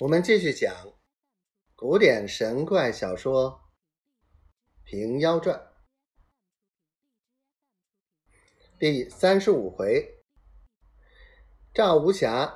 [0.00, 0.94] 我们继续讲
[1.76, 3.60] 古典神怪小说
[4.82, 5.54] 《平妖传》
[8.78, 10.22] 第三十五回：
[11.74, 12.50] 赵无暇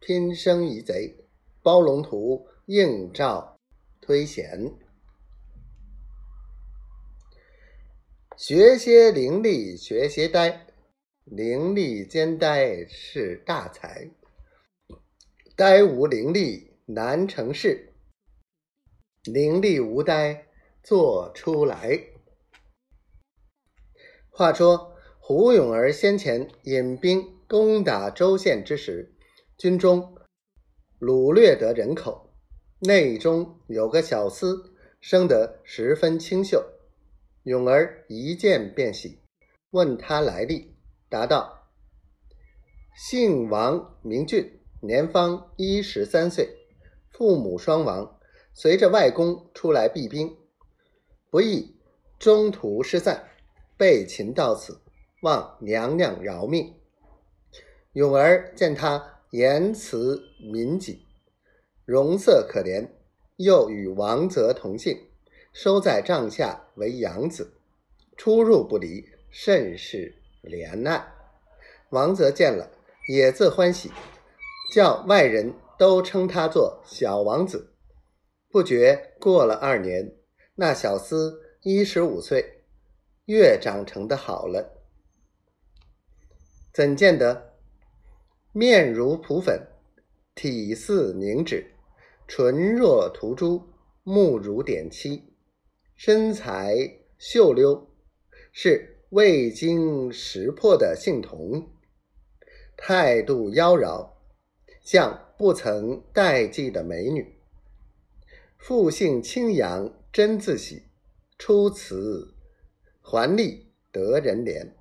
[0.00, 1.28] 拼生疑贼，
[1.62, 3.56] 包龙图应召
[4.00, 4.76] 推贤。
[8.36, 10.66] 学些伶俐，学些呆，
[11.22, 14.10] 伶俐兼呆是大才，
[15.54, 16.69] 呆无伶俐。
[16.92, 17.92] 难成事，
[19.22, 20.48] 伶俐无呆
[20.82, 22.00] 做出来。
[24.28, 29.14] 话说胡永儿先前引兵攻打州县之时，
[29.56, 30.16] 军中
[30.98, 32.34] 掳掠得人口，
[32.80, 36.64] 内中有个小厮，生得十分清秀。
[37.44, 39.20] 永儿一见便喜，
[39.70, 40.76] 问他来历，
[41.08, 41.70] 答道
[42.98, 46.56] ：“姓王，名俊，年方一十三岁。”
[47.10, 48.18] 父母双亡，
[48.54, 50.36] 随着外公出来避兵，
[51.30, 51.76] 不意
[52.18, 53.28] 中途失散，
[53.76, 54.80] 被擒到此，
[55.22, 56.74] 望娘娘饶命。
[57.92, 61.00] 永儿见他言辞敏谨，
[61.84, 62.88] 容色可怜，
[63.36, 65.08] 又与王泽同姓，
[65.52, 67.52] 收在帐下为养子，
[68.16, 71.12] 出入不离，甚是怜爱。
[71.90, 72.70] 王泽见了，
[73.08, 73.90] 也自欢喜，
[74.72, 75.52] 叫外人。
[75.80, 77.72] 都称他做小王子。
[78.50, 80.14] 不觉过了二年，
[80.56, 82.64] 那小厮一十五岁，
[83.24, 84.84] 越长成的好了。
[86.70, 87.54] 怎见得
[88.52, 89.68] 面如蒲粉，
[90.34, 91.72] 体似凝脂，
[92.28, 93.66] 唇若涂朱，
[94.02, 95.32] 目如点漆，
[95.96, 96.76] 身材
[97.16, 97.90] 秀溜，
[98.52, 101.70] 是未经识破的性童，
[102.76, 104.09] 态度妖娆。
[104.82, 107.36] 像不曾待妓的美女，
[108.58, 110.84] 复性清扬，真自喜，
[111.38, 112.34] 出辞
[113.00, 114.72] 还利得人怜。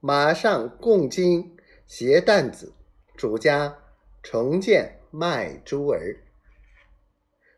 [0.00, 2.72] 马上共金携担子，
[3.16, 3.78] 主家
[4.22, 6.16] 重建卖珠儿。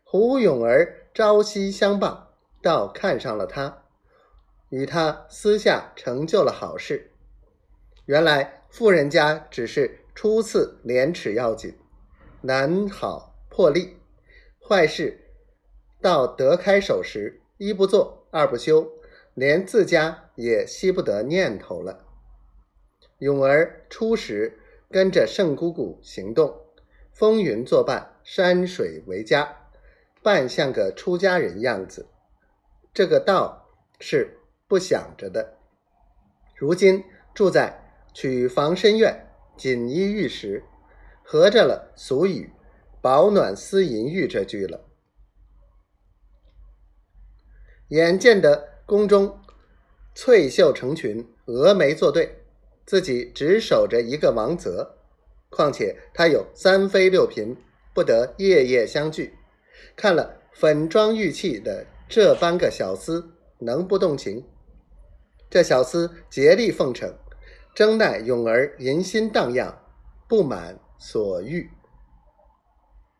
[0.03, 2.29] 胡永儿朝夕相傍，
[2.61, 3.83] 倒看上了他，
[4.69, 7.11] 与他私下成就了好事。
[8.05, 10.01] 原来富人家只是。
[10.17, 11.77] 初次廉耻要紧，
[12.41, 13.97] 难好破例。
[14.59, 15.29] 坏事
[16.01, 18.93] 到得开手时，一不做，二不休，
[19.35, 22.03] 连自家也吸不得念头了。
[23.19, 24.57] 勇儿初时
[24.89, 26.65] 跟着圣姑姑行动，
[27.13, 29.69] 风云作伴，山水为家，
[30.23, 32.07] 扮像个出家人样子。
[32.91, 33.69] 这个道
[33.99, 35.59] 是不想着的。
[36.55, 37.03] 如今
[37.35, 39.26] 住在曲房深院。
[39.57, 40.63] 锦衣玉食，
[41.23, 42.51] 合着了俗语
[43.01, 44.85] “保暖思淫欲”这句了。
[47.89, 49.39] 眼见得宫中
[50.13, 52.43] 翠袖成群，蛾眉作对，
[52.85, 54.97] 自己只守着一个王泽，
[55.49, 57.55] 况且他有三妃六嫔，
[57.93, 59.33] 不得夜夜相聚。
[59.95, 63.23] 看了粉妆玉砌的这般个小厮，
[63.59, 64.43] 能不动情？
[65.49, 67.17] 这小厮竭力奉承。
[67.77, 69.71] 争奈永儿人心荡漾，
[70.27, 71.69] 不满所欲。